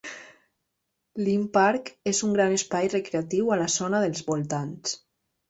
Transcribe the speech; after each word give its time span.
Linn 1.27 1.43
Park 1.57 1.91
és 2.13 2.23
un 2.29 2.33
gran 2.39 2.57
espai 2.61 2.91
recreatiu 2.95 3.53
a 3.53 3.61
la 3.61 3.69
zona 3.77 4.03
dels 4.07 4.27
voltants. 4.33 4.99